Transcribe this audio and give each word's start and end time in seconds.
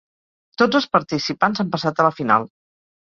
Tots 0.61 0.77
els 0.79 0.87
participants 0.95 1.61
han 1.65 1.69
passat 1.75 2.01
a 2.01 2.07
la 2.09 2.15
final. 2.21 2.49